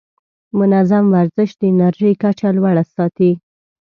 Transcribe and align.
منظم 0.59 1.05
ورزش 1.15 1.49
د 1.59 1.61
انرژۍ 1.71 2.13
کچه 2.23 2.49
لوړه 2.57 2.83
ساتي. 2.95 3.31